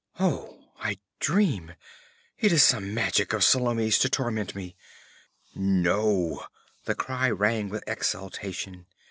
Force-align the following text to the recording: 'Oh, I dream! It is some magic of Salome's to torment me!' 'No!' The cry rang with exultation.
'Oh, 0.19 0.71
I 0.79 0.97
dream! 1.19 1.75
It 2.39 2.51
is 2.51 2.63
some 2.63 2.91
magic 2.91 3.33
of 3.33 3.43
Salome's 3.43 3.99
to 3.99 4.09
torment 4.09 4.55
me!' 4.55 4.75
'No!' 5.53 6.43
The 6.85 6.95
cry 6.95 7.29
rang 7.29 7.69
with 7.69 7.83
exultation. 7.85 8.87